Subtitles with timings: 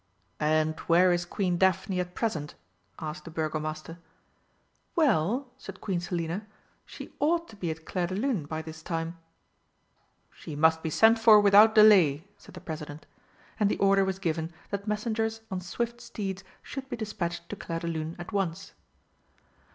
[0.39, 2.55] "And where is Queen Daphne at present?"
[2.97, 3.99] asked the Burgomaster.
[4.95, 6.47] "Well," said Queen Selina,
[6.87, 9.19] "she ought to be at Clairdelune by this time."
[10.31, 13.05] "She must be sent for without delay," said the President,
[13.59, 18.15] and the order was given that messengers on swift steeds should be despatched to Clairdelune
[18.17, 18.73] at once.